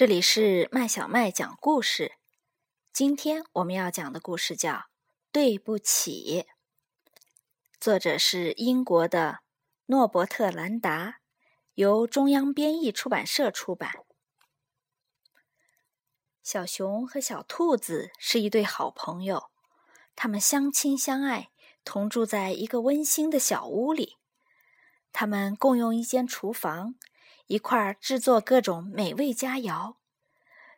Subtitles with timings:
[0.00, 2.12] 这里是麦小麦讲故事。
[2.90, 4.72] 今天我们要讲的故事叫
[5.30, 6.46] 《对不起》，
[7.78, 9.40] 作者是英国的
[9.84, 11.18] 诺伯特·兰达，
[11.74, 13.92] 由中央编译出版社出版。
[16.42, 19.50] 小熊和小兔子是一对好朋友，
[20.16, 21.50] 他们相亲相爱，
[21.84, 24.16] 同住在一个温馨的小屋里。
[25.12, 26.94] 他们共用一间厨房。
[27.50, 29.96] 一块儿制作各种美味佳肴。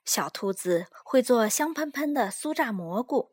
[0.07, 3.32] 小兔子会做香喷喷的酥炸蘑菇，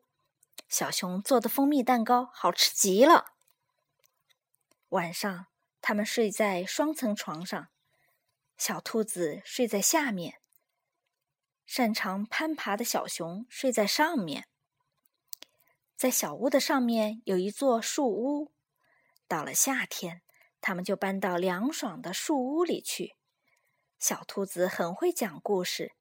[0.68, 3.32] 小熊做的蜂蜜蛋糕好吃极了。
[4.90, 5.46] 晚上，
[5.80, 7.68] 他们睡在双层床上，
[8.58, 10.42] 小兔子睡在下面，
[11.64, 14.48] 擅长攀爬的小熊睡在上面。
[15.96, 18.52] 在小屋的上面有一座树屋，
[19.26, 20.20] 到了夏天，
[20.60, 23.16] 他们就搬到凉爽的树屋里去。
[24.00, 25.92] 小兔子很会讲故事，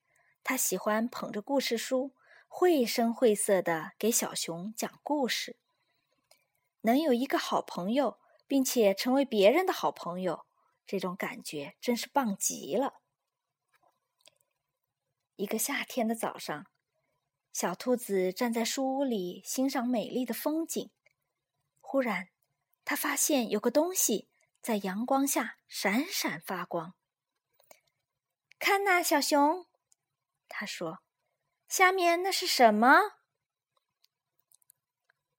[0.41, 2.13] 它喜欢捧着故事书，
[2.47, 5.57] 绘声绘色的给小熊讲故事。
[6.81, 10.45] 能有一个好朋友，并且成为别人的好朋友，
[10.87, 13.01] 这种感觉真是棒极了。
[15.35, 16.67] 一个夏天的早上，
[17.51, 20.89] 小兔子站在树屋里欣赏美丽的风景。
[21.81, 22.29] 忽然，
[22.85, 24.29] 它发现有个东西
[24.61, 26.95] 在阳光下闪闪发光。
[28.59, 29.65] 看呐，小熊，
[30.49, 30.99] 他说
[31.69, 33.13] ：“下面那是什么？”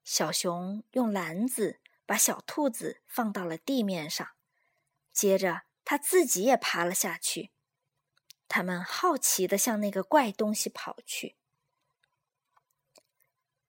[0.02, 4.26] 小熊用篮子把小兔子放到了地面上，
[5.12, 7.52] 接着他自己也爬了下去。
[8.48, 11.36] 他们好奇的向那个怪东西跑去。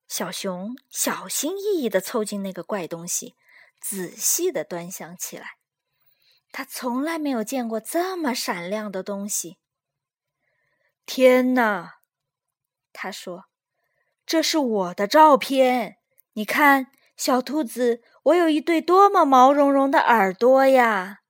[0.08, 3.36] 小熊小心翼翼的凑近那个怪东西，
[3.80, 5.61] 仔细的端详起来。
[6.52, 9.58] 他从来没有见过这么闪亮的东西。
[11.06, 12.00] 天哪！
[12.94, 13.46] 他说
[14.26, 15.98] ：“这是我的照片，
[16.34, 21.22] 你看，小兔子，我有一对多么毛茸茸的耳朵呀！”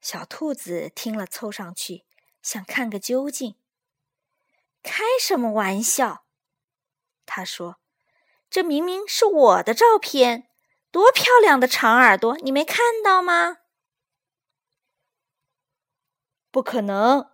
[0.00, 2.04] 小兔子听了，凑上去
[2.42, 3.56] 想看个究竟。
[4.82, 6.26] 开什么玩笑？
[7.24, 7.80] 他说
[8.50, 10.48] ：“这明明是我的照片。”
[10.94, 13.56] 多漂亮的长耳朵，你没看到吗？
[16.52, 17.32] 不可能！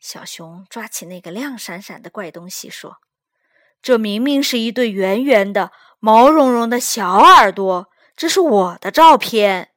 [0.00, 2.96] 小熊抓起那个亮闪闪的怪东西说
[3.80, 5.70] ：“这明明是一对圆圆的、
[6.00, 9.72] 毛茸茸的小耳朵，这是我的照片。”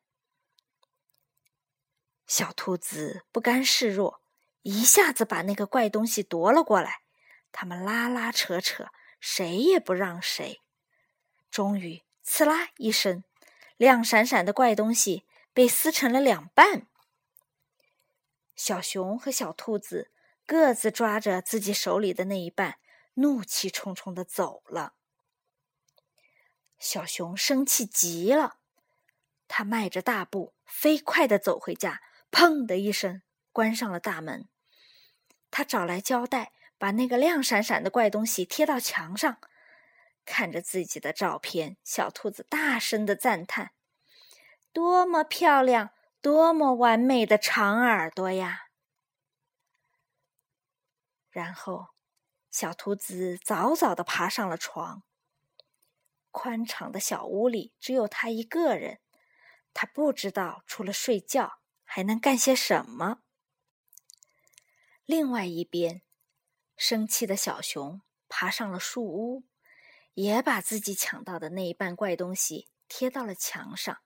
[2.25, 4.23] 小兔子不甘示弱，
[4.63, 7.01] 一下子把那个怪东西夺了过来。
[7.51, 8.87] 他们拉拉扯扯，
[9.19, 10.59] 谁也不让谁。
[11.51, 12.01] 终于。
[12.33, 13.25] 刺啦一声，
[13.75, 16.87] 亮闪闪的怪东西被撕成了两半。
[18.55, 20.11] 小熊和小兔子
[20.45, 22.77] 各自抓着自己手里的那一半，
[23.15, 24.93] 怒气冲冲的走了。
[26.79, 28.59] 小熊生气极了，
[29.49, 33.21] 他迈着大步，飞快的走回家，砰的一声
[33.51, 34.47] 关上了大门。
[35.51, 39.37] 他找来胶带，把那个亮闪闪的怪东西贴到墙上。
[40.31, 43.73] 看着自己的照片，小兔子大声的赞叹
[44.71, 45.89] ：“多么漂亮，
[46.21, 48.69] 多么完美的长耳朵呀！”
[51.29, 51.89] 然后，
[52.49, 55.03] 小兔子早早的爬上了床。
[56.31, 59.01] 宽敞的小屋里只有他一个人，
[59.73, 63.21] 他不知道除了睡觉还能干些什么。
[65.03, 66.03] 另外一边，
[66.77, 69.43] 生气的小熊爬上了树屋。
[70.13, 73.97] 也把自己抢到的那一半怪东西贴到了墙上。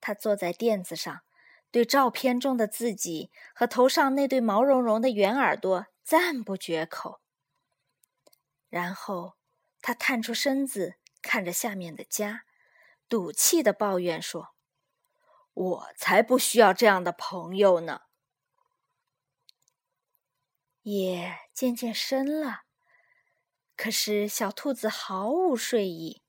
[0.00, 1.22] 他坐在垫子上，
[1.70, 7.20] 对照片中的自己和头上那对毛茸茸的圆耳朵赞不绝口。
[8.68, 9.36] 然后
[9.80, 12.44] 他探出身子，看着下面的家，
[13.08, 14.54] 赌气的抱怨说
[15.54, 18.02] ：“我才不需要这样的朋友呢。”
[20.82, 22.65] 夜渐渐深了。
[23.76, 26.22] 可是，小兔子毫无睡意，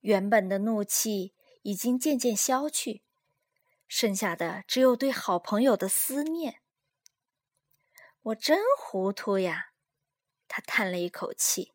[0.00, 3.04] 原本的怒气已经渐渐消去，
[3.86, 6.60] 剩下的只有对好朋友的思念。
[8.22, 9.72] 我真糊涂呀！
[10.48, 11.72] 他叹了一口气。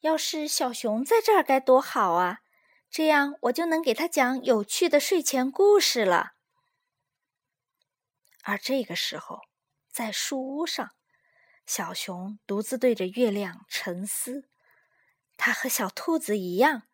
[0.00, 2.38] 要是小熊在这儿该多好啊！
[2.90, 6.32] 这样我就能给他讲有趣的睡前故事了。
[8.44, 9.42] 而这个时候，
[9.90, 10.97] 在树屋上。
[11.68, 14.48] 小熊独自对着月亮沉思，
[15.36, 16.84] 它和小兔子一样，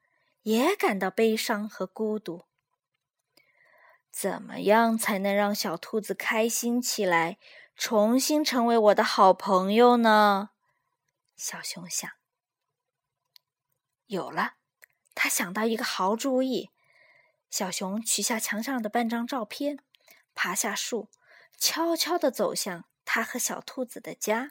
[0.42, 2.46] 也感到悲伤和孤独。
[4.10, 7.38] 怎么样才能让小兔子开心起来，
[7.76, 10.50] 重新成为我的好朋友呢？
[11.36, 12.10] 小熊想。
[14.06, 14.54] 有了，
[15.14, 16.70] 他想到一个好主意。
[17.48, 19.78] 小熊取下墙上的半张照片，
[20.34, 21.08] 爬下树，
[21.56, 24.50] 悄悄地走向他和小兔子的家。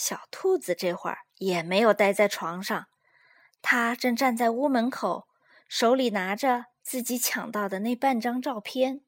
[0.00, 2.88] 小兔子这会儿也没有待在床上，
[3.60, 5.28] 它正站在屋门口，
[5.68, 9.02] 手里拿着自己抢到的那半张照片。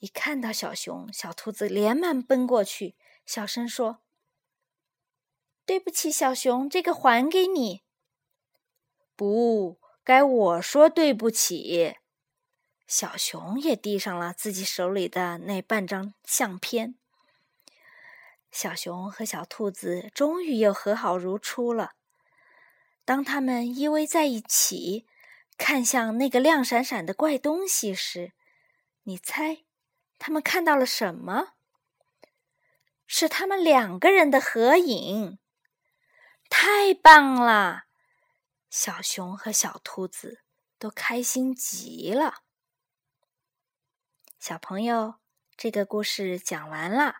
[0.00, 4.02] 一看到小熊，小兔子连忙奔过去，小声说
[5.64, 7.84] ：“对不起，小熊，这个还给你。”
[9.16, 11.96] 不该我说对不起。
[12.86, 16.96] 小熊也递上了自己手里的那半张相片。
[18.50, 21.92] 小熊和小兔子终于又和好如初了。
[23.04, 25.06] 当他们依偎在一起，
[25.56, 28.32] 看向那个亮闪闪的怪东西时，
[29.04, 29.64] 你猜，
[30.18, 31.54] 他们看到了什么？
[33.06, 35.38] 是他们两个人的合影。
[36.50, 37.84] 太棒了！
[38.70, 40.42] 小熊和小兔子
[40.78, 42.42] 都开心极了。
[44.38, 45.14] 小朋友，
[45.56, 47.16] 这个故事讲完了。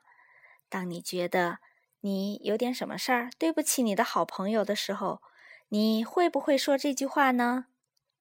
[0.69, 1.59] 当你觉得
[2.01, 5.21] 你有点什么事儿对不起你的好朋友的时候，
[5.69, 7.67] 你会不会说这句话呢？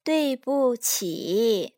[0.03, 1.76] 对不起。